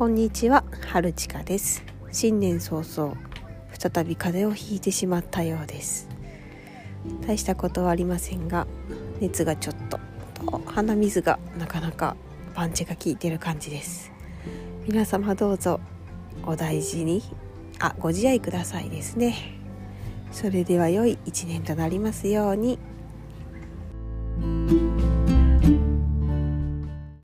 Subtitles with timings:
[0.00, 1.84] こんにちは、はるちかです。
[2.10, 3.18] 新年早々、
[3.78, 6.08] 再び風邪をひいてしまったようです。
[7.26, 8.66] 大したことはありませんが、
[9.20, 10.00] 熱がちょっと、
[10.42, 12.16] と鼻水がなかなか
[12.54, 14.10] パンチが効いてる感じです。
[14.88, 15.80] 皆様どうぞ
[16.46, 17.22] お大事に、
[17.78, 19.36] あ、ご自愛くださいですね。
[20.32, 22.78] それでは良い一年となりますように。